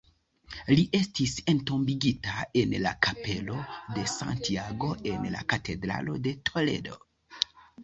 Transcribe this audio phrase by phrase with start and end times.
[0.77, 3.59] Li estis entombigita en la kapelo
[3.99, 7.01] de Santiago, en la katedralo de Toledo.